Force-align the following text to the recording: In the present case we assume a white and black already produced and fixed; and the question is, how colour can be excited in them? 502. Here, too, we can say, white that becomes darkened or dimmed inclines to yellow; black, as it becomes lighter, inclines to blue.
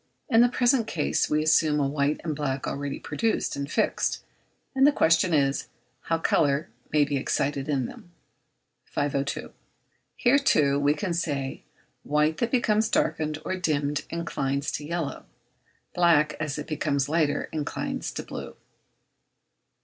In 0.29 0.41
the 0.41 0.49
present 0.49 0.87
case 0.87 1.29
we 1.29 1.43
assume 1.43 1.79
a 1.79 1.87
white 1.87 2.21
and 2.23 2.35
black 2.35 2.65
already 2.65 2.97
produced 2.99 3.55
and 3.55 3.71
fixed; 3.71 4.23
and 4.73 4.87
the 4.87 4.91
question 4.91 5.31
is, 5.31 5.67
how 6.05 6.17
colour 6.17 6.71
can 6.91 7.05
be 7.05 7.17
excited 7.17 7.69
in 7.69 7.85
them? 7.85 8.11
502. 8.85 9.53
Here, 10.15 10.39
too, 10.39 10.79
we 10.79 10.95
can 10.95 11.13
say, 11.13 11.61
white 12.01 12.37
that 12.39 12.49
becomes 12.49 12.89
darkened 12.89 13.37
or 13.45 13.55
dimmed 13.55 14.05
inclines 14.09 14.71
to 14.71 14.83
yellow; 14.83 15.27
black, 15.93 16.35
as 16.39 16.57
it 16.57 16.65
becomes 16.65 17.07
lighter, 17.07 17.47
inclines 17.51 18.11
to 18.13 18.23
blue. 18.23 18.55